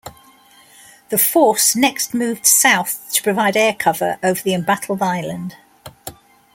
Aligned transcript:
The 1.09 1.19
force 1.19 1.75
next 1.75 2.11
moved 2.15 2.47
south 2.47 3.03
to 3.13 3.21
provide 3.21 3.55
air 3.55 3.75
cover 3.77 4.17
over 4.23 4.41
the 4.41 4.55
embattled 4.55 5.03
island. 5.03 5.57